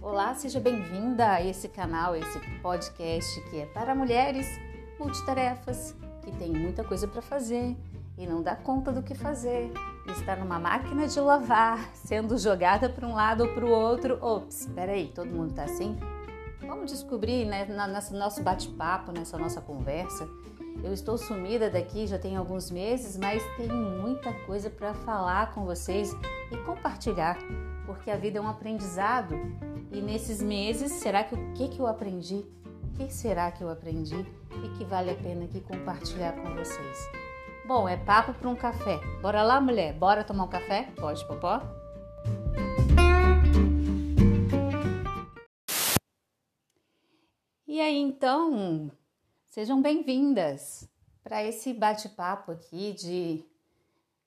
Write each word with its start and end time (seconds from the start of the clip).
Olá, 0.00 0.34
seja 0.34 0.58
bem-vinda 0.58 1.32
a 1.32 1.44
esse 1.44 1.68
canal, 1.68 2.16
esse 2.16 2.40
podcast 2.62 3.40
que 3.50 3.60
é 3.60 3.66
para 3.66 3.94
mulheres 3.94 4.46
multitarefas 4.98 5.94
que 6.22 6.32
tem 6.32 6.50
muita 6.50 6.82
coisa 6.82 7.06
para 7.06 7.20
fazer 7.20 7.76
e 8.16 8.26
não 8.26 8.42
dá 8.42 8.56
conta 8.56 8.90
do 8.90 9.02
que 9.02 9.14
fazer. 9.14 9.70
Está 10.08 10.36
numa 10.36 10.58
máquina 10.58 11.06
de 11.06 11.20
lavar, 11.20 11.90
sendo 11.94 12.36
jogada 12.38 12.88
para 12.88 13.06
um 13.06 13.14
lado 13.14 13.44
ou 13.44 13.54
para 13.54 13.64
o 13.64 13.70
outro. 13.70 14.18
Ops, 14.20 14.62
espera 14.62 14.92
aí, 14.92 15.08
todo 15.08 15.28
mundo 15.28 15.50
está 15.50 15.64
assim? 15.64 15.96
Vamos 16.60 16.90
descobrir, 16.90 17.44
né, 17.44 17.66
nesse 17.92 18.12
nosso 18.14 18.42
bate-papo, 18.42 19.12
nessa 19.12 19.38
nossa 19.38 19.60
conversa. 19.60 20.28
Eu 20.82 20.92
estou 20.92 21.18
sumida 21.18 21.68
daqui 21.68 22.06
já 22.06 22.18
tem 22.18 22.36
alguns 22.36 22.70
meses, 22.70 23.16
mas 23.16 23.42
tem 23.56 23.68
muita 23.68 24.32
coisa 24.44 24.70
para 24.70 24.94
falar 24.94 25.52
com 25.52 25.64
vocês 25.64 26.14
e 26.52 26.56
compartilhar, 26.58 27.36
porque 27.84 28.10
a 28.10 28.16
vida 28.16 28.38
é 28.38 28.40
um 28.40 28.48
aprendizado. 28.48 29.34
E 29.90 30.00
nesses 30.00 30.42
meses, 30.42 30.92
será 30.92 31.24
que 31.24 31.34
o 31.34 31.52
que, 31.54 31.68
que 31.68 31.80
eu 31.80 31.86
aprendi? 31.86 32.44
O 32.84 32.98
que 32.98 33.12
será 33.12 33.50
que 33.50 33.62
eu 33.62 33.70
aprendi 33.70 34.26
e 34.62 34.68
que 34.76 34.84
vale 34.84 35.10
a 35.10 35.14
pena 35.14 35.44
aqui 35.44 35.60
compartilhar 35.60 36.32
com 36.32 36.54
vocês? 36.54 37.17
Bom, 37.68 37.86
é 37.86 37.98
papo 37.98 38.32
para 38.32 38.48
um 38.48 38.56
café. 38.56 38.98
Bora 39.20 39.42
lá, 39.42 39.60
mulher? 39.60 39.92
Bora 39.92 40.24
tomar 40.24 40.44
um 40.44 40.48
café? 40.48 40.90
Pode, 40.98 41.22
popó? 41.28 41.60
E 47.66 47.78
aí, 47.78 47.98
então, 47.98 48.90
sejam 49.44 49.82
bem-vindas 49.82 50.88
para 51.22 51.44
esse 51.44 51.74
bate-papo 51.74 52.52
aqui 52.52 52.94
de 52.94 53.44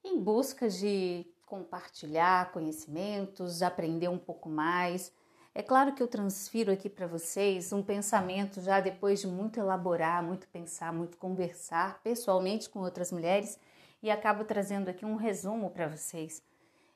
em 0.03 0.21
busca 0.21 0.69
de 0.69 1.25
compartilhar 1.47 2.51
conhecimentos, 2.51 3.63
aprender 3.63 4.07
um 4.07 4.19
pouco 4.19 4.49
mais 4.49 5.11
é 5.53 5.61
claro 5.61 5.93
que 5.93 6.01
eu 6.01 6.07
transfiro 6.07 6.71
aqui 6.71 6.89
para 6.89 7.07
vocês 7.07 7.73
um 7.73 7.83
pensamento 7.83 8.61
já 8.61 8.79
depois 8.79 9.19
de 9.19 9.27
muito 9.27 9.59
elaborar, 9.59 10.23
muito 10.23 10.47
pensar, 10.47 10.93
muito 10.93 11.17
conversar 11.17 12.01
pessoalmente 12.01 12.69
com 12.69 12.79
outras 12.79 13.11
mulheres 13.11 13.59
e 14.01 14.09
acabo 14.09 14.45
trazendo 14.45 14.89
aqui 14.89 15.05
um 15.05 15.15
resumo 15.15 15.69
para 15.69 15.87
vocês. 15.87 16.41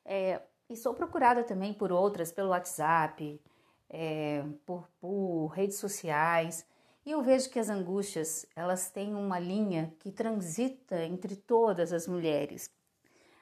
É, 0.06 0.42
e 0.70 0.76
sou 0.76 0.94
procurada 0.94 1.44
também 1.44 1.74
por 1.74 1.92
outras, 1.92 2.32
pelo 2.32 2.50
WhatsApp, 2.50 3.42
é, 3.90 4.44
por, 4.66 4.88
por 5.02 5.48
redes 5.48 5.78
sociais. 5.78 6.66
E 7.06 7.12
eu 7.12 7.22
vejo 7.22 7.50
que 7.50 7.60
as 7.60 7.70
angústias, 7.70 8.46
elas 8.56 8.90
têm 8.90 9.14
uma 9.14 9.38
linha 9.38 9.94
que 10.00 10.12
transita 10.12 11.04
entre 11.04 11.36
todas 11.36 11.92
as 11.92 12.08
mulheres. 12.08 12.72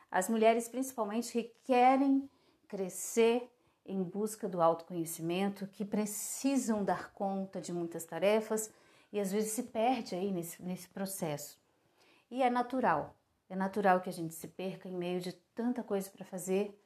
As 0.09 0.27
mulheres, 0.27 0.67
principalmente, 0.67 1.31
que 1.31 1.53
querem 1.63 2.29
crescer 2.67 3.52
em 3.85 4.01
busca 4.01 4.47
do 4.47 4.61
autoconhecimento, 4.61 5.67
que 5.67 5.83
precisam 5.83 6.83
dar 6.83 7.11
conta 7.13 7.59
de 7.59 7.73
muitas 7.73 8.05
tarefas 8.05 8.71
e 9.11 9.19
às 9.19 9.31
vezes 9.31 9.51
se 9.51 9.63
perde 9.63 10.15
aí 10.15 10.31
nesse, 10.31 10.61
nesse 10.61 10.87
processo. 10.87 11.59
E 12.31 12.41
é 12.41 12.49
natural, 12.49 13.15
é 13.49 13.55
natural 13.55 14.01
que 14.01 14.09
a 14.09 14.13
gente 14.13 14.33
se 14.33 14.47
perca 14.47 14.87
em 14.87 14.95
meio 14.95 15.19
de 15.19 15.33
tanta 15.53 15.83
coisa 15.83 16.09
para 16.09 16.25
fazer, 16.25 16.79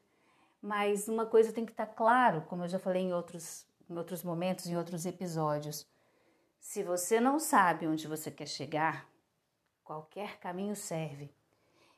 mas 0.62 1.08
uma 1.08 1.26
coisa 1.26 1.54
tem 1.54 1.66
que 1.66 1.72
estar 1.72 1.86
tá 1.86 1.94
claro, 1.94 2.42
como 2.50 2.64
eu 2.64 2.68
já 2.68 2.80
falei 2.80 3.04
em 3.04 3.14
outros, 3.14 3.66
em 3.90 3.96
outros 3.96 4.24
momentos, 4.24 4.68
em 4.68 4.76
outros 4.76 5.06
episódios. 5.06 5.88
Se 6.60 6.84
você 6.84 7.20
não 7.20 7.40
sabe 7.40 7.88
onde 7.88 8.08
você 8.08 8.30
quer 8.30 8.48
chegar, 8.48 9.08
qualquer 9.84 10.38
caminho 10.40 10.76
serve. 10.76 11.34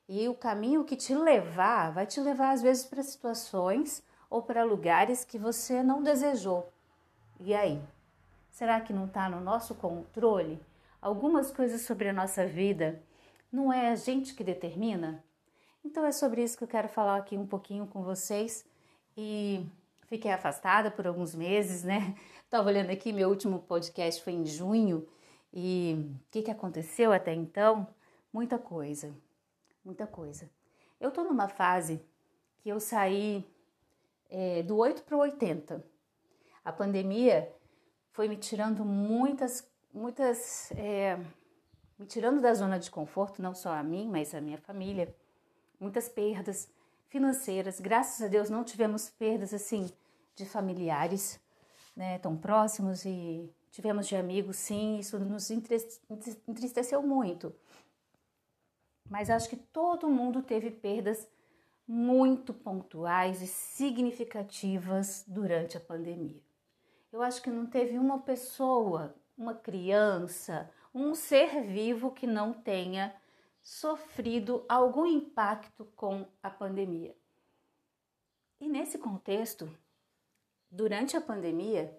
E 0.07 0.27
o 0.27 0.35
caminho 0.35 0.83
que 0.83 0.95
te 0.95 1.15
levar 1.15 1.91
vai 1.91 2.05
te 2.05 2.19
levar 2.19 2.51
às 2.51 2.61
vezes 2.61 2.85
para 2.85 3.01
situações 3.01 4.03
ou 4.29 4.41
para 4.41 4.63
lugares 4.63 5.25
que 5.25 5.37
você 5.37 5.81
não 5.81 6.03
desejou. 6.03 6.71
E 7.39 7.53
aí? 7.53 7.81
Será 8.51 8.81
que 8.81 8.93
não 8.93 9.05
está 9.05 9.29
no 9.29 9.39
nosso 9.39 9.75
controle? 9.75 10.59
Algumas 11.01 11.49
coisas 11.51 11.81
sobre 11.81 12.09
a 12.09 12.13
nossa 12.13 12.45
vida 12.45 13.01
não 13.51 13.71
é 13.71 13.89
a 13.89 13.95
gente 13.95 14.33
que 14.33 14.43
determina? 14.43 15.23
Então 15.83 16.05
é 16.05 16.11
sobre 16.11 16.43
isso 16.43 16.57
que 16.57 16.63
eu 16.63 16.67
quero 16.67 16.89
falar 16.89 17.17
aqui 17.17 17.37
um 17.37 17.47
pouquinho 17.47 17.87
com 17.87 18.03
vocês. 18.03 18.65
E 19.15 19.65
fiquei 20.07 20.31
afastada 20.31 20.91
por 20.91 21.07
alguns 21.07 21.33
meses, 21.33 21.83
né? 21.83 22.15
Estava 22.43 22.67
olhando 22.67 22.89
aqui, 22.89 23.13
meu 23.13 23.29
último 23.29 23.59
podcast 23.59 24.21
foi 24.21 24.33
em 24.33 24.45
junho. 24.45 25.07
E 25.53 25.95
o 26.27 26.31
que, 26.31 26.43
que 26.43 26.51
aconteceu 26.51 27.11
até 27.11 27.33
então? 27.33 27.87
Muita 28.31 28.59
coisa, 28.59 29.15
muita 29.83 30.05
coisa. 30.05 30.49
Eu 30.99 31.09
estou 31.09 31.23
numa 31.23 31.47
fase 31.47 32.01
que 32.59 32.69
eu 32.69 32.79
saí 32.79 33.45
é, 34.29 34.63
do 34.63 34.77
8 34.77 35.03
para 35.03 35.17
o 35.17 35.19
80. 35.19 35.83
A 36.63 36.71
pandemia 36.71 37.51
foi 38.11 38.27
me 38.27 38.37
tirando 38.37 38.85
muitas, 38.85 39.67
muitas, 39.93 40.71
é, 40.71 41.17
me 41.97 42.05
tirando 42.05 42.41
da 42.41 42.53
zona 42.53 42.79
de 42.79 42.91
conforto, 42.91 43.41
não 43.41 43.53
só 43.53 43.73
a 43.73 43.83
mim, 43.83 44.07
mas 44.07 44.35
a 44.35 44.41
minha 44.41 44.57
família. 44.57 45.13
Muitas 45.79 46.09
perdas 46.09 46.69
financeiras. 47.07 47.79
Graças 47.79 48.21
a 48.21 48.27
Deus 48.27 48.49
não 48.49 48.63
tivemos 48.63 49.09
perdas 49.09 49.53
assim 49.53 49.89
de 50.35 50.45
familiares, 50.45 51.39
né, 51.95 52.19
tão 52.19 52.37
próximos 52.37 53.03
e 53.05 53.51
tivemos 53.71 54.07
de 54.07 54.15
amigos, 54.15 54.55
sim, 54.57 54.99
isso 54.99 55.19
nos 55.19 55.49
entristeceu 55.49 57.01
muito. 57.01 57.53
Mas 59.09 59.29
acho 59.29 59.49
que 59.49 59.57
todo 59.57 60.09
mundo 60.09 60.41
teve 60.41 60.69
perdas 60.71 61.27
muito 61.91 62.53
pontuais 62.53 63.41
e 63.41 63.47
significativas 63.47 65.25
durante 65.27 65.75
a 65.75 65.79
pandemia. 65.79 66.39
Eu 67.11 67.23
acho 67.23 67.41
que 67.41 67.49
não 67.49 67.65
teve 67.65 67.97
uma 67.97 68.19
pessoa, 68.19 69.15
uma 69.35 69.55
criança, 69.55 70.69
um 70.93 71.15
ser 71.15 71.63
vivo 71.63 72.11
que 72.11 72.27
não 72.27 72.53
tenha 72.53 73.15
sofrido 73.59 74.63
algum 74.69 75.03
impacto 75.03 75.83
com 75.95 76.27
a 76.43 76.49
pandemia. 76.51 77.15
E 78.61 78.69
nesse 78.69 78.99
contexto, 78.99 79.67
durante 80.69 81.17
a 81.17 81.21
pandemia, 81.21 81.97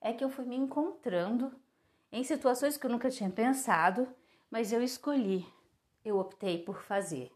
é 0.00 0.12
que 0.12 0.24
eu 0.24 0.28
fui 0.28 0.44
me 0.44 0.56
encontrando 0.56 1.54
em 2.10 2.24
situações 2.24 2.76
que 2.76 2.84
eu 2.84 2.90
nunca 2.90 3.08
tinha 3.10 3.30
pensado, 3.30 4.08
mas 4.50 4.72
eu 4.72 4.82
escolhi, 4.82 5.46
eu 6.04 6.18
optei 6.18 6.58
por 6.58 6.82
fazer. 6.82 7.30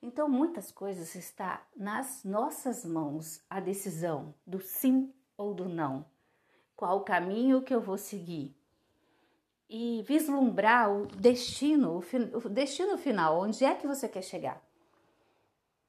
Então, 0.00 0.28
muitas 0.28 0.70
coisas 0.70 1.14
está 1.14 1.66
nas 1.76 2.22
nossas 2.24 2.84
mãos 2.84 3.44
a 3.50 3.58
decisão 3.58 4.34
do 4.46 4.60
sim 4.60 5.12
ou 5.36 5.52
do 5.52 5.68
não. 5.68 6.06
Qual 6.76 6.98
o 6.98 7.04
caminho 7.04 7.62
que 7.62 7.74
eu 7.74 7.80
vou 7.80 7.98
seguir? 7.98 8.56
E 9.68 10.02
vislumbrar 10.06 10.90
o 10.90 11.06
destino, 11.06 11.98
o 11.98 12.48
destino 12.48 12.96
final, 12.96 13.40
onde 13.40 13.64
é 13.64 13.74
que 13.74 13.86
você 13.86 14.08
quer 14.08 14.22
chegar. 14.22 14.62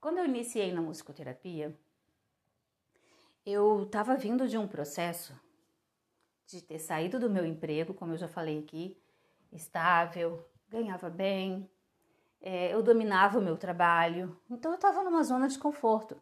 Quando 0.01 0.17
eu 0.17 0.25
iniciei 0.25 0.71
na 0.71 0.81
musicoterapia, 0.81 1.77
eu 3.45 3.83
estava 3.83 4.15
vindo 4.15 4.47
de 4.47 4.57
um 4.57 4.67
processo 4.67 5.39
de 6.47 6.61
ter 6.63 6.79
saído 6.79 7.19
do 7.19 7.29
meu 7.29 7.45
emprego, 7.45 7.93
como 7.93 8.13
eu 8.13 8.17
já 8.17 8.27
falei 8.27 8.59
aqui, 8.59 8.97
estável, 9.51 10.43
ganhava 10.67 11.09
bem, 11.09 11.69
é, 12.41 12.73
eu 12.73 12.81
dominava 12.81 13.39
o 13.39 13.41
meu 13.41 13.57
trabalho, 13.57 14.37
então 14.49 14.71
eu 14.71 14.75
estava 14.75 15.03
numa 15.03 15.23
zona 15.23 15.47
de 15.47 15.59
conforto. 15.59 16.21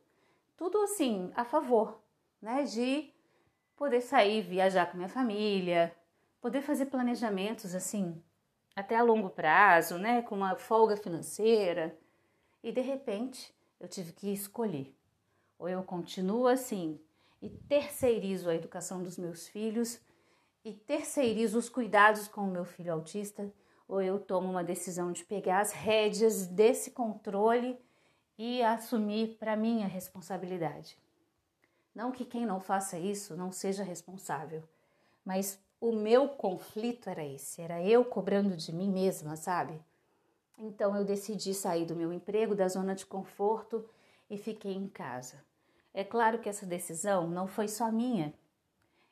Tudo 0.56 0.82
assim, 0.82 1.32
a 1.36 1.46
favor, 1.46 2.02
né? 2.42 2.64
De 2.64 3.14
poder 3.76 4.02
sair, 4.02 4.42
viajar 4.42 4.90
com 4.90 4.98
minha 4.98 5.10
família, 5.10 5.96
poder 6.42 6.62
fazer 6.62 6.88
planejamentos 6.88 7.76
assim, 7.76 8.22
até 8.76 8.96
a 8.96 9.04
longo 9.04 9.30
prazo, 9.30 10.00
né? 10.00 10.24
Com 10.24 10.36
uma 10.36 10.56
folga 10.56 10.98
financeira. 10.98 11.98
E 12.64 12.72
de 12.72 12.82
repente 12.82 13.54
eu 13.80 13.88
tive 13.88 14.12
que 14.12 14.34
escolher. 14.34 14.96
Ou 15.60 15.70
eu 15.70 15.84
continuo 15.84 16.48
assim 16.48 17.00
e 17.42 17.50
terceirizo 17.50 18.50
a 18.50 18.56
educação 18.56 19.04
dos 19.04 19.18
meus 19.18 19.48
filhos 19.48 20.00
e 20.66 20.74
terceirizo 20.74 21.60
os 21.60 21.70
cuidados 21.70 22.28
com 22.28 22.42
o 22.42 22.52
meu 22.52 22.66
filho 22.66 22.92
autista 22.92 23.52
ou 23.88 24.02
eu 24.02 24.20
tomo 24.20 24.50
uma 24.50 24.64
decisão 24.64 25.12
de 25.12 25.24
pegar 25.24 25.62
as 25.62 25.72
rédeas 25.72 26.46
desse 26.46 26.92
controle 26.92 27.80
e 28.38 28.62
assumir 28.62 29.38
para 29.40 29.56
mim 29.56 29.84
a 29.84 29.88
responsabilidade. 29.88 30.98
Não 31.96 32.12
que 32.12 32.26
quem 32.26 32.46
não 32.46 32.60
faça 32.60 33.00
isso 33.00 33.36
não 33.36 33.52
seja 33.52 33.84
responsável, 33.84 34.64
mas 35.26 35.60
o 35.80 35.92
meu 35.92 36.30
conflito 36.30 37.10
era 37.10 37.26
esse, 37.26 37.62
era 37.62 37.82
eu 37.84 38.04
cobrando 38.04 38.56
de 38.56 38.74
mim 38.74 38.92
mesma, 38.92 39.36
sabe? 39.36 39.80
Então 40.58 40.96
eu 40.96 41.06
decidi 41.06 41.54
sair 41.54 41.86
do 41.86 41.96
meu 41.96 42.12
emprego, 42.12 42.56
da 42.56 42.68
zona 42.68 42.96
de 42.96 43.06
conforto 43.06 43.88
e 44.30 44.38
fiquei 44.38 44.74
em 44.74 44.88
casa. 44.88 45.44
É 45.94 46.04
claro 46.04 46.40
que 46.40 46.50
essa 46.50 46.66
decisão 46.66 47.28
não 47.28 47.48
foi 47.48 47.68
só 47.68 47.92
minha, 47.92 48.34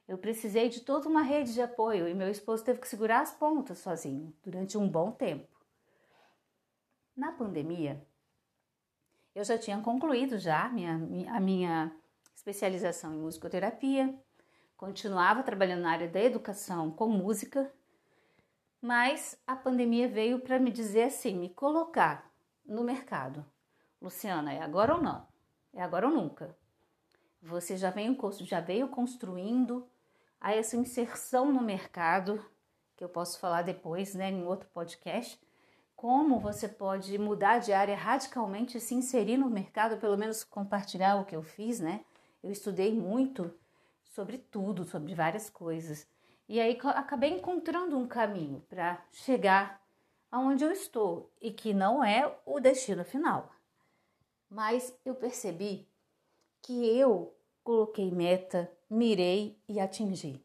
Eu 0.08 0.18
precisei 0.18 0.70
de 0.70 0.82
toda 0.82 1.10
uma 1.10 1.24
rede 1.24 1.54
de 1.54 1.62
apoio 1.62 2.08
e 2.08 2.14
meu 2.14 2.30
esposo 2.30 2.64
teve 2.64 2.80
que 2.80 2.88
segurar 2.88 3.22
as 3.22 3.34
pontas 3.34 3.80
sozinho 3.80 4.32
durante 4.44 4.78
um 4.78 4.88
bom 4.88 5.12
tempo. 5.12 5.48
Na 7.16 7.32
pandemia, 7.32 8.06
eu 9.34 9.44
já 9.44 9.58
tinha 9.58 9.82
concluído 9.82 10.38
já 10.38 10.70
minha, 10.70 10.96
a 11.32 11.40
minha 11.40 11.96
especialização 12.36 13.14
em 13.14 13.18
musicoterapia, 13.18 14.14
continuava 14.78 15.42
trabalhando 15.42 15.82
na 15.82 15.92
área 15.92 16.08
da 16.08 16.22
educação 16.22 16.92
com 16.92 17.08
música, 17.10 17.74
mas 18.80 19.42
a 19.48 19.56
pandemia 19.56 20.08
veio 20.08 20.40
para 20.40 20.60
me 20.60 20.70
dizer 20.70 21.04
assim, 21.04 21.36
me 21.36 21.50
colocar 21.50 22.32
no 22.64 22.84
mercado. 22.84 23.44
Luciana, 24.00 24.54
é 24.54 24.62
agora 24.62 24.94
ou 24.94 25.02
não? 25.02 25.28
É 25.74 25.82
agora 25.82 26.08
ou 26.08 26.14
nunca? 26.14 26.56
Você 27.42 27.76
já 27.78 27.90
veio, 27.90 28.16
já 28.42 28.60
veio 28.60 28.88
construindo 28.90 29.90
a 30.40 30.54
essa 30.54 30.78
inserção 30.78 31.52
no 31.52 31.62
mercado, 31.62 32.44
que 32.96 33.04
eu 33.04 33.10
posso 33.10 33.40
falar 33.40 33.62
depois, 33.62 34.14
né, 34.14 34.30
em 34.30 34.46
outro 34.46 34.70
podcast, 34.70 35.40
como 35.96 36.40
você 36.40 36.68
pode 36.68 37.18
mudar 37.18 37.60
de 37.60 37.74
área 37.74 37.96
radicalmente 37.96 38.78
e 38.78 38.82
se 38.82 38.94
inserir 38.94 39.38
no 39.38 39.50
mercado, 39.50 39.98
pelo 39.98 40.18
menos 40.18 40.44
compartilhar 40.44 41.16
o 41.16 41.26
que 41.26 41.36
eu 41.36 41.42
fiz, 41.42 41.80
né? 41.80 42.04
Eu 42.44 42.52
estudei 42.52 42.94
muito 42.94 43.52
sobre 44.04 44.38
tudo, 44.38 44.84
sobre 44.84 45.16
várias 45.16 45.50
coisas. 45.50 46.08
E 46.48 46.60
aí 46.60 46.78
acabei 46.84 47.32
encontrando 47.32 47.98
um 47.98 48.08
caminho 48.08 48.62
para 48.70 49.04
chegar 49.12 49.82
aonde 50.32 50.64
eu 50.64 50.72
estou 50.72 51.32
e 51.42 51.52
que 51.52 51.74
não 51.74 52.04
é 52.04 52.32
o 52.46 52.60
destino 52.60 53.04
final. 53.04 53.52
Mas 54.50 54.94
eu 55.04 55.16
percebi 55.16 55.88
que 56.62 56.86
eu 56.98 57.36
coloquei 57.64 58.12
meta, 58.12 58.72
mirei 58.90 59.58
e 59.68 59.80
atingi. 59.80 60.44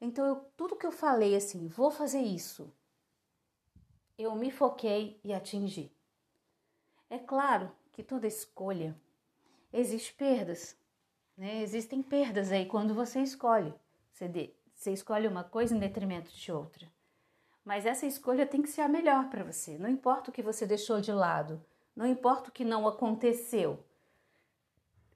Então, 0.00 0.26
eu, 0.26 0.36
tudo 0.56 0.76
que 0.76 0.86
eu 0.86 0.92
falei 0.92 1.34
assim, 1.34 1.68
vou 1.68 1.90
fazer 1.90 2.20
isso, 2.20 2.72
eu 4.18 4.34
me 4.34 4.50
foquei 4.50 5.20
e 5.24 5.32
atingi. 5.32 5.92
É 7.08 7.18
claro 7.18 7.70
que 7.92 8.02
toda 8.02 8.26
escolha 8.26 8.96
existe 9.72 10.12
perdas, 10.14 10.76
né? 11.36 11.62
Existem 11.62 12.02
perdas 12.02 12.50
aí 12.50 12.66
quando 12.66 12.94
você 12.94 13.20
escolhe. 13.20 13.72
Você, 14.12 14.54
você 14.74 14.92
escolhe 14.92 15.28
uma 15.28 15.44
coisa 15.44 15.74
em 15.74 15.78
detrimento 15.78 16.30
de 16.30 16.50
outra. 16.50 16.90
Mas 17.64 17.84
essa 17.84 18.06
escolha 18.06 18.46
tem 18.46 18.62
que 18.62 18.68
ser 18.68 18.82
a 18.82 18.88
melhor 18.88 19.28
para 19.28 19.44
você. 19.44 19.76
Não 19.76 19.88
importa 19.88 20.30
o 20.30 20.32
que 20.32 20.42
você 20.42 20.66
deixou 20.66 21.00
de 21.00 21.12
lado, 21.12 21.64
não 21.94 22.06
importa 22.06 22.48
o 22.48 22.52
que 22.52 22.64
não 22.64 22.86
aconteceu. 22.86 23.84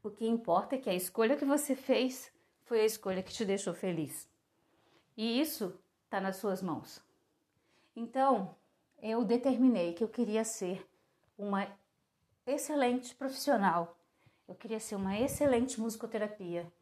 O 0.03 0.11
que 0.11 0.27
importa 0.27 0.77
é 0.77 0.79
que 0.79 0.89
a 0.89 0.95
escolha 0.95 1.37
que 1.37 1.45
você 1.45 1.77
fez 1.77 2.33
foi 2.65 2.81
a 2.81 2.85
escolha 2.87 3.23
que 3.23 3.33
te 3.33 3.45
deixou 3.45 3.75
feliz. 3.75 4.29
E 5.17 5.41
isso 5.41 5.79
está 6.05 6.21
nas 6.21 6.37
suas 6.37 6.63
mãos. 6.63 7.03
Então, 7.95 8.57
eu 9.03 9.25
determinei 9.25 9.93
que 9.93 10.03
eu 10.03 10.09
queria 10.09 10.45
ser 10.45 10.89
uma 11.37 11.69
excelente 12.47 13.15
profissional. 13.15 13.97
Eu 14.49 14.55
queria 14.55 14.81
ser 14.81 14.95
uma 14.97 15.19
excelente 15.19 15.79
musicoterapia. 15.79 16.73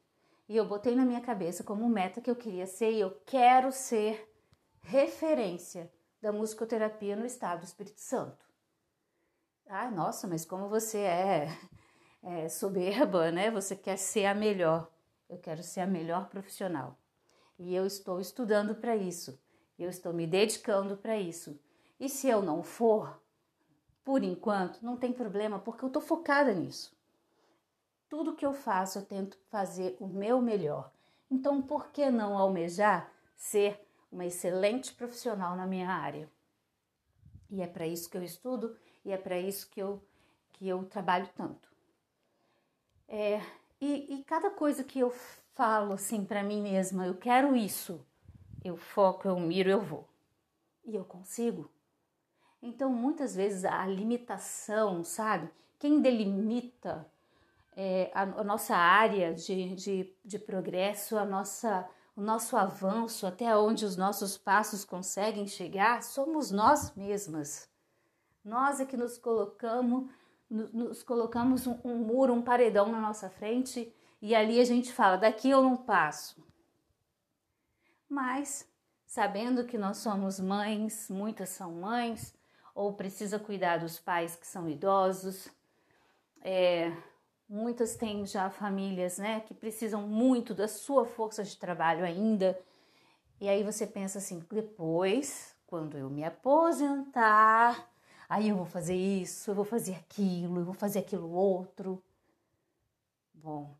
E 0.49 0.57
eu 0.57 0.65
botei 0.65 0.95
na 0.95 1.05
minha 1.05 1.21
cabeça 1.21 1.65
como 1.65 1.89
meta 1.89 2.21
que 2.21 2.31
eu 2.31 2.37
queria 2.37 2.67
ser 2.67 2.93
e 2.93 3.01
eu 3.01 3.11
quero 3.27 3.73
ser 3.73 4.33
referência 4.81 5.93
da 6.23 6.33
musicoterapia 6.33 7.17
no 7.17 7.27
estado 7.27 7.61
do 7.61 7.67
Espírito 7.67 8.01
Santo. 8.01 8.47
Ah, 9.67 9.91
nossa, 9.91 10.27
mas 10.27 10.47
como 10.47 10.69
você 10.69 10.99
é 10.99 11.49
é, 12.23 12.49
soberba, 12.49 13.31
né? 13.31 13.51
Você 13.51 13.77
quer 13.77 13.97
ser 13.97 14.27
a 14.27 14.35
melhor. 14.35 14.91
Eu 15.29 15.39
quero 15.39 15.63
ser 15.63 15.81
a 15.81 15.87
melhor 15.87 16.29
profissional. 16.29 16.99
E 17.59 17.75
eu 17.75 17.87
estou 17.87 18.21
estudando 18.21 18.75
para 18.75 18.97
isso. 18.97 19.39
Eu 19.79 19.89
estou 19.91 20.13
me 20.13 20.27
dedicando 20.27 20.97
para 20.97 21.17
isso. 21.19 21.59
E 22.01 22.09
se 22.09 22.29
eu 22.29 22.43
não 22.43 22.63
for, 22.63 23.21
por 24.05 24.23
enquanto, 24.23 24.83
não 24.83 24.97
tem 24.97 25.13
problema, 25.13 25.59
porque 25.59 25.85
eu 25.85 25.89
estou 25.89 26.01
focada 26.03 26.53
nisso. 26.55 26.97
Tudo 28.09 28.35
que 28.35 28.47
eu 28.47 28.55
faço, 28.55 28.99
eu 28.99 29.05
tento 29.05 29.37
fazer 29.51 29.97
o 30.01 30.07
meu 30.07 30.41
melhor. 30.41 30.91
Então, 31.31 31.61
por 31.61 31.89
que 31.89 32.11
não 32.11 32.39
almejar 32.39 33.13
ser 33.37 33.87
uma 34.11 34.25
excelente 34.25 34.95
profissional 34.95 35.55
na 35.55 35.67
minha 35.67 35.91
área? 35.91 36.29
E 37.51 37.61
é 37.61 37.67
para 37.67 37.87
isso 37.87 38.09
que 38.09 38.17
eu 38.17 38.23
estudo 38.23 38.77
e 39.05 39.13
é 39.13 39.17
para 39.17 39.39
isso 39.39 39.69
que 39.71 39.81
eu, 39.81 40.03
que 40.53 40.67
eu 40.67 40.85
trabalho 40.85 41.29
tanto. 41.37 41.68
É, 43.09 43.41
e, 43.81 44.17
e 44.17 44.25
cada 44.25 44.51
coisa 44.51 44.85
que 44.85 44.99
eu 44.99 45.11
falo 45.55 45.95
assim 45.95 46.25
para 46.25 46.43
mim 46.43 46.63
mesma, 46.63 47.07
eu 47.07 47.15
quero 47.15 47.57
isso, 47.57 48.05
eu 48.63 48.77
foco, 48.77 49.27
eu 49.27 49.41
miro, 49.41 49.71
eu 49.71 49.81
vou. 49.81 50.09
E 50.85 50.95
eu 50.95 51.05
consigo. 51.05 51.71
Então, 52.63 52.91
muitas 52.91 53.35
vezes 53.35 53.65
a 53.65 53.87
limitação, 53.87 55.05
sabe? 55.05 55.49
Quem 55.79 56.01
delimita 56.01 57.07
é, 57.77 58.11
a, 58.13 58.23
a, 58.23 58.45
nossa 58.45 58.77
área 58.77 59.33
de, 59.33 59.75
de, 59.77 60.13
de 60.25 60.39
progresso, 60.39 61.17
a 61.17 61.25
nossa, 61.25 61.89
o 62.17 62.21
nosso 62.21 62.57
avanço, 62.57 63.27
até 63.27 63.57
onde 63.57 63.85
os 63.85 63.97
nossos 63.97 64.37
passos 64.37 64.85
conseguem 64.85 65.47
chegar, 65.47 66.03
somos 66.03 66.51
nós 66.51 66.93
mesmas. 66.97 67.69
Nós 68.45 68.81
é 68.81 68.85
que 68.85 68.97
nos 68.97 69.17
colocamos 69.17 70.11
nos 70.51 71.03
colocamos 71.03 71.67
um, 71.67 71.79
um 71.85 71.97
muro, 71.97 72.33
um 72.33 72.43
paredão 72.43 72.91
na 72.91 73.01
nossa 73.01 73.29
frente 73.29 73.93
e 74.21 74.35
ali 74.35 74.61
a 74.61 74.65
gente 74.65 74.93
fala: 74.93 75.17
daqui 75.17 75.51
eu 75.51 75.63
não 75.63 75.77
passo. 75.77 76.43
Mas, 78.09 78.67
sabendo 79.07 79.65
que 79.65 79.77
nós 79.77 79.99
somos 79.99 80.41
mães, 80.41 81.09
muitas 81.11 81.51
são 81.51 81.73
mães, 81.73 82.35
ou 82.75 82.95
precisa 82.95 83.39
cuidar 83.39 83.79
dos 83.79 83.99
pais 83.99 84.35
que 84.35 84.47
são 84.47 84.69
idosos, 84.69 85.49
é, 86.41 86.97
muitas 87.49 87.97
têm 87.97 88.25
já 88.25 88.49
famílias 88.49 89.19
né, 89.19 89.41
que 89.41 89.53
precisam 89.53 90.07
muito 90.07 90.55
da 90.55 90.67
sua 90.67 91.05
força 91.05 91.45
de 91.45 91.57
trabalho 91.57 92.05
ainda. 92.05 92.59
E 93.41 93.49
aí 93.49 93.63
você 93.63 93.87
pensa 93.87 94.19
assim: 94.19 94.43
depois, 94.51 95.55
quando 95.67 95.99
eu 95.99 96.09
me 96.09 96.25
aposentar, 96.25 97.89
Aí 98.29 98.51
eu 98.51 98.57
vou 98.57 98.67
fazer 98.67 98.95
isso, 98.95 99.51
eu 99.51 99.55
vou 99.55 99.65
fazer 99.65 99.95
aquilo, 99.95 100.61
eu 100.61 100.65
vou 100.65 100.75
fazer 100.75 100.99
aquilo 100.99 101.31
outro. 101.31 102.03
Bom, 103.33 103.75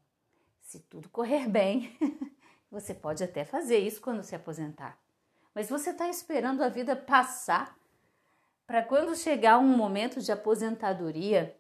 se 0.63 0.81
tudo 0.81 1.09
correr 1.11 1.49
bem, 1.49 1.97
você 2.71 2.95
pode 2.95 3.23
até 3.23 3.45
fazer 3.45 3.79
isso 3.79 4.01
quando 4.01 4.23
se 4.23 4.35
aposentar. 4.35 4.99
Mas 5.55 5.69
você 5.69 5.91
está 5.91 6.09
esperando 6.09 6.63
a 6.63 6.69
vida 6.69 6.97
passar 6.97 7.77
para 8.67 8.83
quando 8.83 9.17
chegar 9.17 9.59
um 9.59 9.77
momento 9.77 10.21
de 10.21 10.31
aposentadoria, 10.31 11.57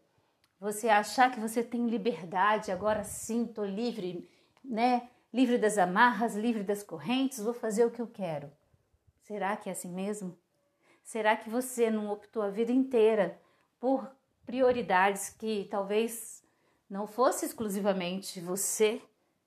você 0.60 0.88
achar 0.88 1.30
que 1.30 1.40
você 1.40 1.62
tem 1.62 1.88
liberdade, 1.88 2.70
agora 2.70 3.04
sim, 3.04 3.44
estou 3.44 3.64
livre, 3.64 4.30
né? 4.64 5.08
Livre 5.32 5.58
das 5.58 5.78
amarras, 5.78 6.34
livre 6.34 6.62
das 6.62 6.82
correntes, 6.82 7.38
vou 7.38 7.54
fazer 7.54 7.84
o 7.84 7.90
que 7.90 8.00
eu 8.00 8.06
quero. 8.06 8.50
Será 9.22 9.56
que 9.56 9.68
é 9.68 9.72
assim 9.72 9.92
mesmo? 9.92 10.38
Será 11.08 11.34
que 11.38 11.48
você 11.48 11.88
não 11.88 12.10
optou 12.10 12.42
a 12.42 12.50
vida 12.50 12.70
inteira 12.70 13.40
por 13.80 14.14
prioridades 14.44 15.30
que 15.30 15.66
talvez 15.70 16.44
não 16.88 17.06
fosse 17.06 17.46
exclusivamente 17.46 18.42
você, 18.42 19.00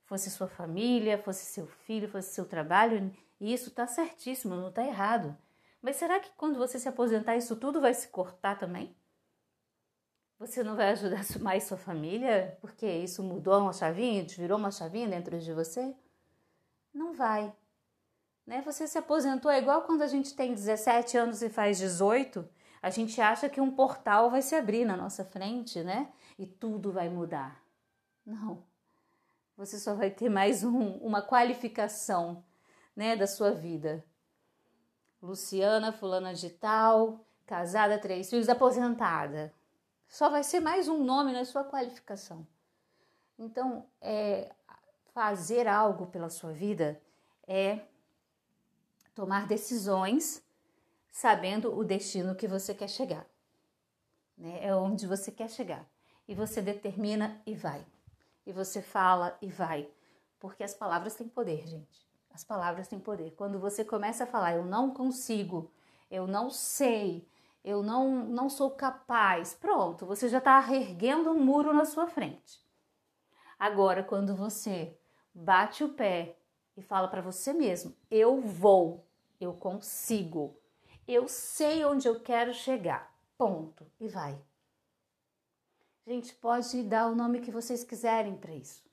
fosse 0.05 0.31
sua 0.31 0.47
família, 0.47 1.21
fosse 1.21 1.45
seu 1.45 1.67
filho, 1.67 2.09
fosse 2.09 2.33
seu 2.33 2.45
trabalho? 2.45 3.15
E 3.39 3.53
isso 3.53 3.69
está 3.69 3.85
certíssimo, 3.85 4.55
não 4.55 4.69
está 4.69 4.83
errado. 4.83 5.37
Mas 5.83 5.97
será 5.97 6.19
que 6.19 6.31
quando 6.35 6.57
você 6.57 6.79
se 6.79 6.89
aposentar, 6.89 7.37
isso 7.37 7.55
tudo 7.55 7.79
vai 7.79 7.93
se 7.93 8.07
cortar 8.07 8.57
também? 8.57 8.95
Você 10.39 10.63
não 10.63 10.75
vai 10.75 10.89
ajudar 10.89 11.23
mais 11.41 11.65
sua 11.65 11.77
família 11.77 12.57
porque 12.59 12.87
isso 12.87 13.21
mudou 13.21 13.59
uma 13.59 13.71
chavinha, 13.71 14.25
virou 14.25 14.57
uma 14.57 14.71
chavinha 14.71 15.07
dentro 15.07 15.37
de 15.39 15.53
você? 15.53 15.95
Não 16.91 17.13
vai. 17.13 17.53
Né? 18.45 18.61
Você 18.63 18.87
se 18.87 18.97
aposentou, 18.97 19.51
é 19.51 19.59
igual 19.59 19.83
quando 19.83 20.01
a 20.01 20.07
gente 20.07 20.35
tem 20.35 20.53
17 20.53 21.17
anos 21.17 21.41
e 21.41 21.49
faz 21.49 21.77
18, 21.77 22.47
a 22.81 22.89
gente 22.89 23.21
acha 23.21 23.47
que 23.47 23.61
um 23.61 23.71
portal 23.71 24.29
vai 24.31 24.41
se 24.41 24.55
abrir 24.55 24.85
na 24.85 24.97
nossa 24.97 25.23
frente, 25.23 25.83
né? 25.83 26.11
E 26.37 26.45
tudo 26.45 26.91
vai 26.91 27.09
mudar. 27.09 27.61
Não. 28.25 28.63
Você 29.55 29.79
só 29.79 29.93
vai 29.93 30.09
ter 30.09 30.29
mais 30.29 30.63
um, 30.63 30.93
uma 30.97 31.21
qualificação, 31.21 32.43
né, 32.95 33.15
da 33.15 33.27
sua 33.27 33.51
vida. 33.51 34.03
Luciana, 35.21 35.93
fulana 35.93 36.33
de 36.33 36.49
tal, 36.49 37.23
casada, 37.45 37.99
três 37.99 38.29
filhos, 38.29 38.49
aposentada. 38.49 39.53
Só 40.07 40.29
vai 40.29 40.43
ser 40.43 40.59
mais 40.59 40.87
um 40.87 41.03
nome 41.03 41.31
na 41.31 41.45
sua 41.45 41.63
qualificação. 41.63 42.47
Então, 43.37 43.85
é, 44.01 44.51
fazer 45.13 45.67
algo 45.67 46.07
pela 46.07 46.29
sua 46.29 46.51
vida 46.51 46.99
é 47.47 47.81
tomar 49.21 49.45
decisões 49.45 50.43
sabendo 51.11 51.77
o 51.77 51.83
destino 51.83 52.33
que 52.33 52.47
você 52.47 52.73
quer 52.73 52.87
chegar. 52.87 53.23
Né? 54.35 54.65
É 54.65 54.75
onde 54.75 55.05
você 55.05 55.31
quer 55.31 55.47
chegar. 55.47 55.85
E 56.27 56.33
você 56.33 56.59
determina 56.59 57.39
e 57.45 57.53
vai. 57.53 57.85
E 58.47 58.51
você 58.51 58.81
fala 58.81 59.37
e 59.39 59.47
vai. 59.47 59.87
Porque 60.39 60.63
as 60.63 60.73
palavras 60.73 61.13
têm 61.13 61.27
poder, 61.27 61.67
gente. 61.67 62.09
As 62.33 62.43
palavras 62.43 62.87
têm 62.87 62.99
poder. 62.99 63.35
Quando 63.35 63.59
você 63.59 63.85
começa 63.85 64.23
a 64.23 64.27
falar, 64.27 64.55
eu 64.55 64.65
não 64.65 64.89
consigo, 64.89 65.71
eu 66.09 66.25
não 66.25 66.49
sei, 66.49 67.29
eu 67.63 67.83
não, 67.83 68.25
não 68.25 68.49
sou 68.49 68.71
capaz, 68.71 69.53
pronto, 69.53 70.03
você 70.03 70.29
já 70.29 70.39
está 70.39 70.57
erguendo 70.73 71.29
um 71.29 71.39
muro 71.39 71.71
na 71.71 71.85
sua 71.85 72.07
frente. 72.07 72.59
Agora, 73.59 74.01
quando 74.01 74.35
você 74.35 74.97
bate 75.31 75.83
o 75.83 75.89
pé 75.89 76.39
e 76.75 76.81
fala 76.81 77.07
para 77.07 77.21
você 77.21 77.53
mesmo: 77.53 77.95
eu 78.09 78.41
vou, 78.41 79.05
eu 79.41 79.53
consigo, 79.53 80.55
eu 81.07 81.27
sei 81.27 81.83
onde 81.83 82.07
eu 82.07 82.19
quero 82.19 82.53
chegar, 82.53 83.11
ponto, 83.37 83.85
e 83.99 84.07
vai. 84.07 84.39
Gente, 86.05 86.33
pode 86.35 86.83
dar 86.83 87.07
o 87.07 87.15
nome 87.15 87.41
que 87.41 87.51
vocês 87.51 87.83
quiserem 87.83 88.37
para 88.37 88.53
isso. 88.53 88.83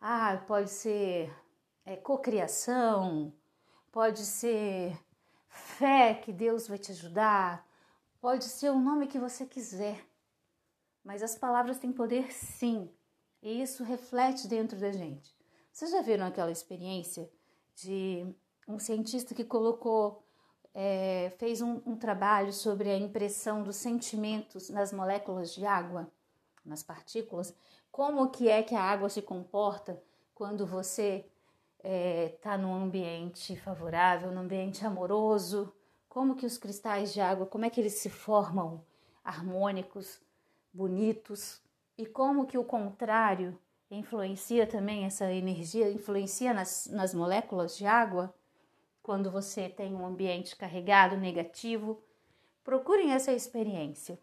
Ah, 0.00 0.36
pode 0.46 0.70
ser 0.70 1.34
é, 1.84 1.96
cocriação, 1.96 3.32
pode 3.90 4.20
ser 4.20 4.98
fé 5.48 6.14
que 6.14 6.32
Deus 6.32 6.68
vai 6.68 6.78
te 6.78 6.92
ajudar, 6.92 7.66
pode 8.20 8.44
ser 8.44 8.70
o 8.70 8.78
nome 8.78 9.06
que 9.06 9.18
você 9.18 9.46
quiser. 9.46 10.06
Mas 11.02 11.22
as 11.22 11.34
palavras 11.34 11.78
têm 11.78 11.92
poder 11.92 12.32
sim, 12.32 12.90
e 13.42 13.62
isso 13.62 13.82
reflete 13.82 14.46
dentro 14.46 14.78
da 14.78 14.92
gente. 14.92 15.34
Vocês 15.72 15.90
já 15.90 16.02
viram 16.02 16.26
aquela 16.26 16.50
experiência 16.50 17.30
de 17.74 18.26
um 18.68 18.78
cientista 18.78 19.34
que 19.34 19.44
colocou, 19.44 20.22
é, 20.74 21.32
fez 21.38 21.60
um, 21.60 21.80
um 21.86 21.96
trabalho 21.96 22.52
sobre 22.52 22.90
a 22.90 22.96
impressão 22.96 23.62
dos 23.62 23.76
sentimentos 23.76 24.68
nas 24.68 24.92
moléculas 24.92 25.52
de 25.54 25.66
água? 25.66 26.08
nas 26.68 26.82
partículas, 26.82 27.54
como 27.90 28.30
que 28.30 28.48
é 28.48 28.62
que 28.62 28.74
a 28.74 28.82
água 28.82 29.08
se 29.08 29.22
comporta 29.22 30.00
quando 30.34 30.66
você 30.66 31.24
está 31.78 31.88
é, 31.88 32.28
tá 32.42 32.58
num 32.58 32.74
ambiente 32.74 33.56
favorável, 33.56 34.30
num 34.30 34.42
ambiente 34.42 34.84
amoroso, 34.84 35.72
como 36.08 36.36
que 36.36 36.46
os 36.46 36.58
cristais 36.58 37.12
de 37.12 37.20
água, 37.20 37.46
como 37.46 37.64
é 37.64 37.70
que 37.70 37.80
eles 37.80 37.94
se 37.94 38.10
formam 38.10 38.84
harmônicos, 39.24 40.20
bonitos, 40.72 41.60
e 41.96 42.06
como 42.06 42.46
que 42.46 42.58
o 42.58 42.64
contrário 42.64 43.58
influencia 43.90 44.66
também 44.66 45.04
essa 45.04 45.32
energia, 45.32 45.90
influencia 45.90 46.52
nas, 46.52 46.86
nas 46.86 47.14
moléculas 47.14 47.76
de 47.76 47.86
água, 47.86 48.32
quando 49.08 49.30
você 49.30 49.70
tem 49.70 49.94
um 49.94 50.04
ambiente 50.04 50.54
carregado, 50.54 51.16
negativo. 51.16 51.98
Procurem 52.62 53.12
essa 53.12 53.32
experiência 53.32 54.20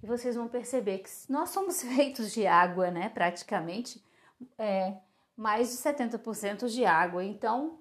e 0.00 0.06
vocês 0.06 0.36
vão 0.36 0.46
perceber 0.46 0.98
que 0.98 1.10
nós 1.28 1.50
somos 1.50 1.82
feitos 1.96 2.30
de 2.30 2.46
água, 2.46 2.92
né? 2.92 3.08
Praticamente 3.08 4.00
é, 4.56 4.98
mais 5.36 5.72
de 5.72 5.78
70% 5.78 6.68
de 6.68 6.84
água. 6.84 7.24
Então, 7.24 7.80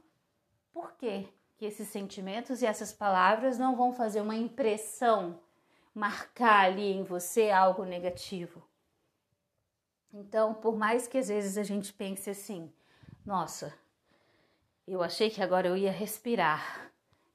por 0.74 0.92
que 0.94 1.32
que 1.56 1.66
esses 1.66 1.88
sentimentos 1.90 2.64
e 2.64 2.66
essas 2.66 2.92
palavras 2.92 3.60
não 3.60 3.76
vão 3.76 3.94
fazer 3.94 4.22
uma 4.22 4.36
impressão, 4.36 5.40
marcar 5.94 6.66
ali 6.66 6.94
em 6.94 7.04
você 7.04 7.52
algo 7.52 7.86
negativo? 7.86 8.68
Então, 10.12 10.56
por 10.56 10.76
mais 10.76 11.08
que 11.08 11.20
às 11.20 11.28
vezes 11.28 11.60
a 11.60 11.64
gente 11.64 11.94
pense 11.94 12.28
assim, 12.28 12.74
nossa, 13.24 13.72
eu 14.94 15.02
achei 15.02 15.30
que 15.30 15.42
agora 15.42 15.70
eu 15.70 15.78
ia 15.78 15.92
respirar. 15.92 16.92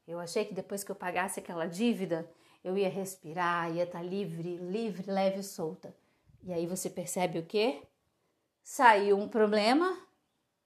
Eu 0.06 0.20
achei 0.20 0.44
que 0.44 0.52
depois 0.52 0.84
que 0.84 0.90
eu 0.90 0.94
pagasse 0.94 1.40
aquela 1.40 1.66
dívida, 1.66 2.28
eu 2.62 2.76
ia 2.76 2.88
respirar, 2.88 3.74
ia 3.74 3.84
estar 3.84 4.00
tá 4.00 4.04
livre, 4.04 4.56
livre, 4.56 5.10
leve 5.10 5.40
e 5.40 5.42
solta. 5.42 5.96
E 6.42 6.52
aí 6.52 6.66
você 6.66 6.90
percebe 6.90 7.38
o 7.38 7.46
quê? 7.46 7.82
Saiu 8.62 9.18
um 9.18 9.26
problema, 9.26 9.98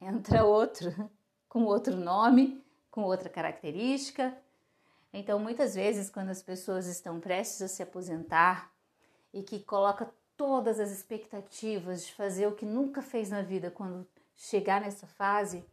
entra 0.01 0.45
outro, 0.45 0.93
com 1.49 1.63
outro 1.63 1.97
nome, 1.97 2.61
com 2.91 3.03
outra 3.03 3.29
característica. 3.29 4.37
Então, 5.13 5.39
muitas 5.39 5.77
vezes, 5.77 6.11
quando 6.11 6.31
as 6.31 6.43
pessoas 6.43 6.87
estão 6.87 7.21
prestes 7.21 7.63
a 7.63 7.69
se 7.69 7.85
aposentar 7.85 8.69
e 9.33 9.45
que 9.45 9.61
coloca 9.61 10.13
todas 10.37 10.81
as 10.81 10.91
expectativas 10.91 12.05
de 12.05 12.15
fazer 12.15 12.49
o 12.49 12.57
que 12.57 12.67
nunca 12.67 13.01
fez 13.01 13.31
na 13.31 13.43
vida 13.43 13.71
quando 13.71 14.05
chegar 14.35 14.81
nessa 14.81 15.07
fase, 15.07 15.65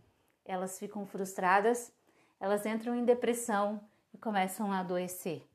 elas 0.47 0.79
ficam 0.79 1.05
frustradas, 1.05 1.91
elas 2.39 2.65
entram 2.65 2.95
em 2.95 3.03
depressão 3.03 3.81
e 4.13 4.17
começam 4.17 4.71
a 4.71 4.79
adoecer. 4.79 5.45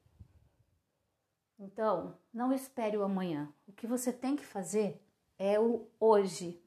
Então, 1.59 2.19
não 2.33 2.53
espere 2.53 2.97
o 2.97 3.03
amanhã. 3.03 3.49
O 3.67 3.73
que 3.73 3.87
você 3.87 4.13
tem 4.13 4.37
que 4.37 4.45
fazer 4.45 5.01
é 5.39 5.59
o 5.59 5.89
hoje. 5.99 6.61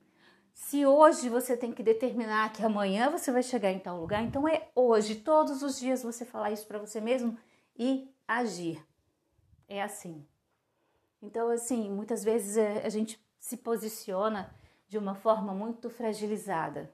Se 0.53 0.85
hoje 0.85 1.29
você 1.29 1.55
tem 1.55 1.71
que 1.71 1.83
determinar 1.83 2.51
que 2.53 2.63
amanhã 2.63 3.11
você 3.11 3.31
vai 3.31 3.43
chegar 3.43 3.71
em 3.71 3.79
tal 3.79 3.99
lugar, 3.99 4.23
então 4.23 4.47
é 4.47 4.69
hoje, 4.73 5.15
todos 5.15 5.61
os 5.61 5.77
dias 5.77 6.01
você 6.01 6.25
falar 6.25 6.51
isso 6.51 6.65
para 6.65 6.79
você 6.79 6.99
mesmo 6.99 7.37
e 7.77 8.09
agir. 8.27 8.83
É 9.67 9.81
assim. 9.83 10.25
Então, 11.21 11.49
assim, 11.49 11.91
muitas 11.91 12.23
vezes 12.23 12.55
é, 12.57 12.85
a 12.85 12.89
gente 12.89 13.23
se 13.37 13.57
posiciona 13.57 14.55
de 14.87 14.97
uma 14.97 15.13
forma 15.13 15.53
muito 15.53 15.89
fragilizada 15.89 16.91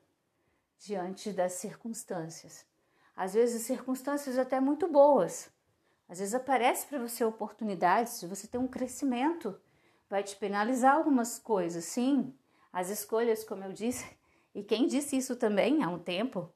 diante 0.81 1.31
das 1.31 1.53
circunstâncias. 1.53 2.65
Às 3.15 3.33
vezes, 3.33 3.61
circunstâncias 3.63 4.38
até 4.38 4.59
muito 4.59 4.88
boas, 4.88 5.51
às 6.09 6.19
vezes 6.19 6.33
aparece 6.33 6.88
para 6.88 7.00
você 7.00 7.23
oportunidades 7.23 8.19
de 8.19 8.27
você 8.27 8.47
ter 8.47 8.57
um 8.57 8.67
crescimento, 8.67 9.59
vai 10.09 10.23
te 10.23 10.35
penalizar 10.35 10.95
algumas 10.95 11.38
coisas, 11.38 11.85
sim. 11.85 12.33
As 12.73 12.89
escolhas, 12.89 13.43
como 13.43 13.63
eu 13.63 13.71
disse, 13.71 14.05
e 14.55 14.63
quem 14.63 14.88
disse 14.88 15.15
isso 15.15 15.35
também 15.35 15.83
há 15.83 15.88
um 15.88 16.00
tempo, 16.00 16.51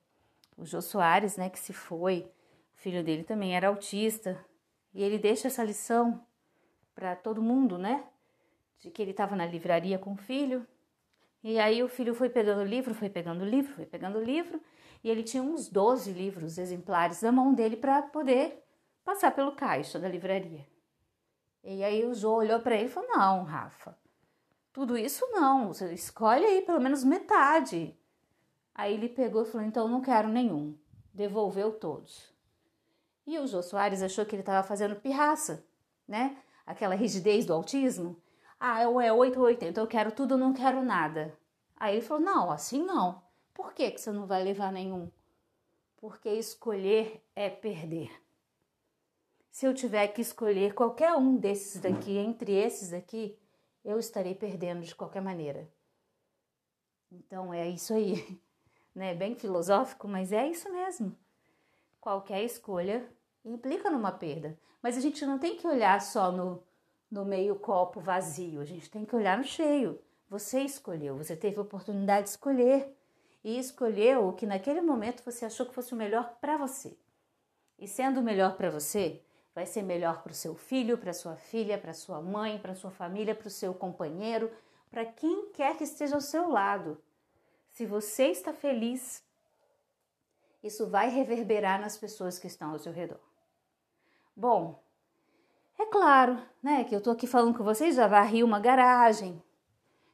o 0.58 0.66
Jô 0.66 0.82
Soares, 0.82 1.38
né, 1.38 1.50
que 1.50 1.60
se 1.60 1.72
foi, 1.72 2.30
o 2.74 2.78
filho 2.78 3.04
dele 3.04 3.24
também 3.24 3.56
era 3.56 3.68
autista, 3.68 4.44
e 4.94 5.04
ele 5.04 5.20
deixa 5.20 5.48
essa 5.48 5.64
lição 5.64 6.26
para 6.96 7.16
todo 7.16 7.42
mundo, 7.42 7.78
né, 7.78 8.04
de 8.80 8.90
que 8.90 9.02
ele 9.02 9.12
estava 9.12 9.36
na 9.36 9.46
livraria 9.46 10.00
com 10.00 10.14
o 10.14 10.18
filho, 10.18 10.66
e 11.48 11.60
aí 11.60 11.84
o 11.84 11.88
filho 11.88 12.16
foi 12.16 12.28
pegando 12.28 12.64
livro, 12.64 12.96
foi 12.96 13.08
pegando 13.08 13.46
livro, 13.46 13.72
foi 13.76 13.86
pegando 13.86 14.20
livro, 14.20 14.60
e 15.04 15.12
ele 15.12 15.22
tinha 15.22 15.44
uns 15.44 15.70
12 15.70 16.12
livros 16.12 16.58
exemplares 16.58 17.22
na 17.22 17.32
mão 17.32 17.54
dele 17.54 17.78
para 17.78 18.02
poder 18.02 18.64
passar 19.04 19.30
pelo 19.30 19.52
caixa 19.52 20.00
da 20.00 20.10
livraria. 20.10 20.66
E 21.64 21.84
aí 21.84 22.04
o 22.04 22.16
João 22.16 22.38
olhou 22.38 22.60
para 22.62 22.74
ele 22.74 22.86
e 22.86 22.90
falou: 22.90 23.08
Não, 23.10 23.44
Rafa, 23.44 23.96
tudo 24.74 24.98
isso 24.98 25.24
não, 25.34 25.68
você 25.68 25.94
escolhe 25.94 26.44
aí 26.44 26.64
pelo 26.64 26.82
menos 26.82 27.04
metade. 27.04 27.96
Aí 28.74 28.96
ele 28.96 29.08
pegou 29.08 29.44
e 29.44 29.46
falou: 29.46 29.68
Então 29.68 29.88
não 29.88 30.02
quero 30.02 30.28
nenhum. 30.28 30.76
Devolveu 31.14 31.74
todos. 31.74 32.34
E 33.28 33.38
o 33.38 33.46
Jô 33.46 33.62
Soares 33.62 34.02
achou 34.02 34.26
que 34.26 34.34
ele 34.34 34.42
estava 34.42 34.68
fazendo 34.68 34.96
pirraça, 34.96 35.64
né? 36.08 36.38
Aquela 36.66 36.96
rigidez 36.96 37.46
do 37.46 37.54
autismo. 37.54 38.20
Ah, 38.60 38.82
eu 38.84 39.00
é 39.00 39.12
8 39.12 39.40
ou 39.40 39.46
80, 39.46 39.80
eu 39.80 39.88
quero 39.88 40.12
tudo, 40.12 40.38
não 40.38 40.54
quero 40.54 40.84
nada. 40.84 41.38
Aí 41.78 41.96
ele 41.96 42.06
falou: 42.06 42.24
Não, 42.24 42.52
assim 42.52 42.84
não. 42.84 43.22
Por 43.54 43.74
que, 43.74 43.92
que 43.92 44.00
você 44.02 44.12
não 44.12 44.26
vai 44.26 44.44
levar 44.44 44.72
nenhum? 44.72 45.10
Porque 45.98 46.30
escolher 46.30 47.24
é 47.36 47.50
perder 47.50 48.12
se 49.56 49.66
eu 49.66 49.74
tiver 49.74 50.10
que 50.10 50.20
escolher 50.20 50.74
qualquer 50.74 51.14
um 51.14 51.38
desses 51.38 51.80
daqui, 51.80 52.18
entre 52.18 52.52
esses 52.52 52.92
aqui, 52.92 53.40
eu 53.86 53.98
estarei 53.98 54.36
perdendo 54.36 54.82
de 54.82 54.94
qualquer 54.94 55.22
maneira. 55.22 55.66
Então 57.10 57.54
é 57.54 57.66
isso 57.70 57.94
aí, 57.94 58.38
né? 58.94 59.16
Bem 59.16 59.34
filosófico, 59.34 60.10
mas 60.10 60.34
é 60.34 60.46
isso 60.46 60.70
mesmo. 60.74 61.18
Qualquer 62.02 62.44
escolha 62.44 63.10
implica 63.46 63.90
numa 63.90 64.12
perda. 64.12 64.60
Mas 64.82 64.98
a 64.98 65.00
gente 65.00 65.26
não 65.26 65.40
tem 65.40 65.56
que 65.56 65.66
olhar 65.66 66.02
só 66.02 66.34
no, 66.34 66.62
no 67.16 67.24
meio 67.24 67.56
copo 67.56 68.02
vazio, 68.02 68.60
a 68.60 68.66
gente 68.66 68.90
tem 68.92 69.06
que 69.06 69.16
olhar 69.16 69.38
no 69.38 69.44
cheio. 69.46 69.98
Você 70.30 70.60
escolheu, 70.60 71.16
você 71.16 71.34
teve 71.34 71.58
a 71.58 71.62
oportunidade 71.62 72.26
de 72.26 72.32
escolher 72.32 72.94
e 73.42 73.58
escolheu 73.58 74.28
o 74.28 74.34
que 74.34 74.46
naquele 74.46 74.82
momento 74.82 75.24
você 75.24 75.46
achou 75.46 75.66
que 75.66 75.74
fosse 75.74 75.94
o 75.94 75.98
melhor 75.98 76.36
para 76.42 76.58
você. 76.58 76.98
E 77.80 77.88
sendo 77.88 78.20
o 78.20 78.24
melhor 78.24 78.58
para 78.58 78.70
você, 78.70 79.22
vai 79.54 79.66
ser 79.66 79.82
melhor 79.82 80.24
para 80.24 80.34
o 80.34 80.36
seu 80.36 80.56
filho, 80.56 80.98
para 80.98 81.14
sua 81.14 81.38
filha, 81.38 81.78
para 81.78 81.94
sua 81.94 82.22
mãe, 82.22 82.60
para 82.60 82.76
sua 82.76 82.92
família, 82.92 83.34
para 83.34 83.48
o 83.48 83.52
seu 83.52 83.74
companheiro, 83.74 84.52
para 84.92 85.06
quem 85.06 85.54
quer 85.54 85.78
que 85.78 85.86
esteja 85.86 86.16
ao 86.16 86.22
seu 86.22 86.50
lado. 86.50 87.02
Se 87.72 87.86
você 87.86 88.26
está 88.28 88.52
feliz, 88.52 89.24
isso 90.62 90.86
vai 90.88 91.10
reverberar 91.10 91.80
nas 91.80 91.98
pessoas 91.98 92.38
que 92.38 92.48
estão 92.48 92.72
ao 92.72 92.80
seu 92.80 92.92
redor. 92.92 93.22
Bom, 94.36 94.84
é 95.78 95.86
claro, 95.86 96.38
né, 96.62 96.84
que 96.84 96.96
eu 96.96 97.02
tô 97.02 97.12
aqui 97.12 97.28
falando 97.28 97.58
com 97.58 97.64
vocês, 97.64 97.96
já 97.96 98.08
varri 98.08 98.44
uma 98.44 98.60
garagem, 98.60 99.42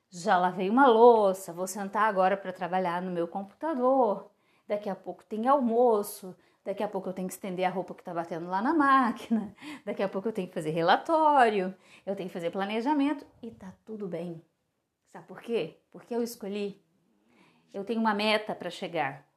já 0.09 0.37
lavei 0.37 0.69
uma 0.69 0.87
louça, 0.87 1.53
vou 1.53 1.67
sentar 1.67 2.03
agora 2.03 2.35
para 2.35 2.51
trabalhar 2.53 3.01
no 3.01 3.11
meu 3.11 3.27
computador. 3.27 4.29
Daqui 4.67 4.89
a 4.89 4.95
pouco 4.95 5.23
tem 5.23 5.47
almoço, 5.47 6.35
Daqui 6.63 6.83
a 6.83 6.87
pouco 6.87 7.09
eu 7.09 7.13
tenho 7.13 7.27
que 7.27 7.33
estender 7.33 7.65
a 7.65 7.69
roupa 7.69 7.95
que 7.95 8.01
está 8.01 8.13
batendo 8.13 8.47
lá 8.47 8.61
na 8.61 8.73
máquina. 8.73 9.55
Daqui 9.83 10.03
a 10.03 10.09
pouco 10.09 10.27
eu 10.27 10.33
tenho 10.33 10.47
que 10.47 10.53
fazer 10.53 10.69
relatório. 10.69 11.73
Eu 12.05 12.15
tenho 12.15 12.29
que 12.29 12.33
fazer 12.33 12.51
planejamento 12.51 13.25
e 13.41 13.49
tá 13.49 13.73
tudo 13.83 14.07
bem. 14.07 14.43
Sabe 15.11 15.25
por 15.27 15.41
quê? 15.41 15.79
Porque 15.91 16.13
eu 16.13 16.21
escolhi. 16.21 16.79
eu 17.73 17.83
tenho 17.83 17.99
uma 17.99 18.13
meta 18.13 18.53
para 18.53 18.69
chegar. 18.69 19.27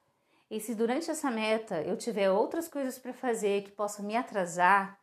E 0.51 0.61
se 0.61 0.75
durante 0.75 1.11
essa 1.11 1.31
meta 1.31 1.81
eu 1.81 1.97
tiver 1.97 2.31
outras 2.31 2.69
coisas 2.69 2.99
para 2.99 3.15
fazer 3.15 3.65
que 3.65 3.73
possam 3.73 4.05
me 4.05 4.17
atrasar, 4.17 5.01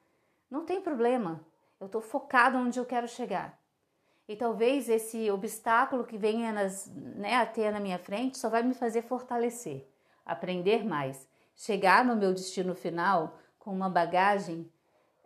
não 0.52 0.66
tem 0.66 0.82
problema. 0.82 1.44
Eu 1.80 1.86
estou 1.86 2.02
focado 2.02 2.58
onde 2.58 2.78
eu 2.78 2.86
quero 2.86 3.08
chegar. 3.08 3.58
E 4.28 4.36
talvez 4.36 4.88
esse 4.88 5.32
obstáculo 5.32 6.04
que 6.06 6.18
venha 6.18 6.52
nas, 6.52 6.88
né, 6.94 7.36
até 7.36 7.72
na 7.72 7.80
minha 7.80 7.98
frente 7.98 8.38
só 8.38 8.50
vai 8.50 8.62
me 8.62 8.74
fazer 8.74 9.02
fortalecer, 9.02 9.88
aprender 10.26 10.86
mais, 10.86 11.28
chegar 11.56 12.06
no 12.06 12.16
meu 12.16 12.34
destino 12.34 12.76
final 12.76 13.40
com 13.58 13.72
uma 13.72 13.90
bagagem 13.90 14.72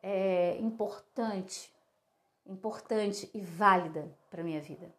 é, 0.01 0.58
importante, 0.60 1.74
importante 2.46 3.29
e 3.34 3.41
válida 3.41 4.12
para 4.29 4.44
minha 4.44 4.62
vida. 4.62 4.94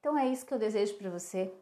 Então 0.00 0.16
é 0.16 0.26
isso 0.26 0.46
que 0.46 0.54
eu 0.54 0.58
desejo 0.58 0.94
para 0.94 1.10
você. 1.10 1.52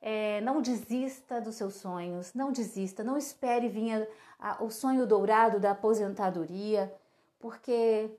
É, 0.00 0.40
não 0.42 0.62
desista 0.62 1.40
dos 1.40 1.56
seus 1.56 1.74
sonhos, 1.74 2.32
não 2.32 2.52
desista, 2.52 3.02
não 3.02 3.18
espere 3.18 3.68
vir 3.68 4.08
a, 4.38 4.52
a, 4.52 4.62
o 4.62 4.70
sonho 4.70 5.06
dourado 5.06 5.58
da 5.58 5.72
aposentadoria, 5.72 6.94
porque 7.38 8.10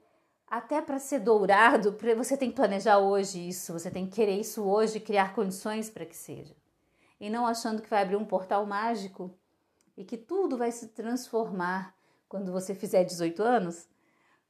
até 0.48 0.82
para 0.82 0.98
ser 0.98 1.20
dourado, 1.20 1.96
você 2.18 2.36
tem 2.36 2.50
que 2.50 2.56
planejar 2.56 2.98
hoje 2.98 3.48
isso, 3.48 3.74
você 3.74 3.92
tem 3.92 4.08
que 4.08 4.16
querer 4.16 4.40
isso 4.40 4.64
hoje, 4.64 5.00
criar 5.00 5.36
condições 5.36 5.90
para 5.90 6.06
que 6.06 6.16
seja. 6.16 6.56
E 7.20 7.30
não 7.30 7.46
achando 7.46 7.82
que 7.82 7.90
vai 7.90 8.02
abrir 8.02 8.16
um 8.16 8.26
portal 8.26 8.66
mágico 8.66 9.38
e 9.96 10.04
que 10.04 10.18
tudo 10.18 10.58
vai 10.58 10.72
se 10.72 10.88
transformar 10.88 11.96
quando 12.28 12.52
você 12.52 12.74
fizer 12.74 13.04
18 13.04 13.44
anos, 13.44 13.88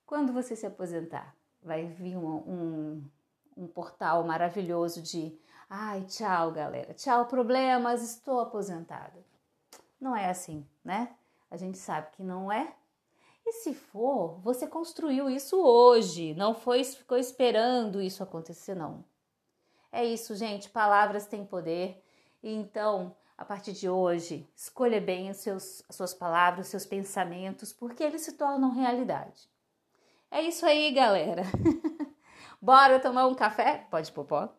quando 0.06 0.32
você 0.32 0.56
se 0.56 0.66
aposentar. 0.66 1.36
Vai 1.62 1.86
vir 1.86 2.16
um, 2.16 2.28
um, 2.28 3.04
um 3.58 3.68
portal 3.68 4.24
maravilhoso 4.24 5.02
de 5.02 5.38
ai, 5.70 6.04
tchau, 6.06 6.52
galera, 6.52 6.94
tchau, 6.94 7.26
problemas, 7.26 8.02
estou 8.02 8.40
aposentada. 8.40 9.26
Não 10.00 10.16
é 10.16 10.30
assim, 10.30 10.66
né? 10.84 11.16
A 11.52 11.58
gente 11.58 11.78
sabe 11.78 12.12
que 12.12 12.24
não 12.24 12.52
é 12.52 12.74
e 13.46 13.54
se 13.54 13.74
for, 13.74 14.40
você 14.42 14.68
construiu 14.68 15.30
isso 15.30 15.60
hoje, 15.62 16.34
não 16.36 16.54
foi 16.54 16.84
ficou 16.84 17.18
esperando 17.18 18.02
isso 18.02 18.22
acontecer 18.22 18.76
não. 18.76 19.04
É 19.92 20.06
isso, 20.06 20.36
gente, 20.36 20.70
palavras 20.70 21.26
têm 21.26 21.46
poder. 21.46 22.04
Então, 22.44 23.16
a 23.38 23.44
partir 23.44 23.74
de 23.74 23.90
hoje, 23.90 24.48
escolha 24.56 25.02
bem 25.02 25.30
os 25.32 25.38
seus, 25.38 25.84
as 25.90 25.96
suas 25.96 26.14
palavras, 26.14 26.68
os 26.68 26.72
seus 26.72 26.86
pensamentos, 26.86 27.74
porque 27.74 28.04
eles 28.04 28.22
se 28.22 28.34
tornam 28.34 28.72
realidade. 28.72 29.50
É 30.30 30.42
isso 30.42 30.66
aí, 30.66 30.92
galera. 30.92 31.44
Bora 32.62 33.00
tomar 33.00 33.26
um 33.26 33.34
café? 33.34 33.88
Pode, 33.90 34.12
Popó? 34.12 34.50